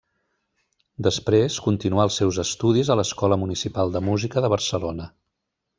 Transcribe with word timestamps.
Després 1.07 1.57
continuà 1.67 2.07
els 2.09 2.17
seus 2.23 2.41
estudis 2.47 2.89
a 2.89 2.97
l'Escola 3.01 3.41
Municipal 3.45 3.97
de 3.99 4.05
Música 4.11 4.47
de 4.47 4.55
Barcelona. 4.57 5.11